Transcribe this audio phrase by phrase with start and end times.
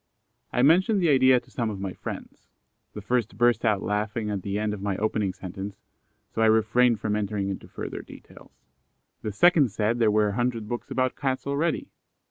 [0.51, 2.47] I mentioned the idea to some of my friends:
[2.95, 5.83] the first burst out laughing at the end of my opening sentence,
[6.33, 8.63] so I refrained from entering into further details.
[9.21, 11.91] The second said there were a hundred books about Cats already.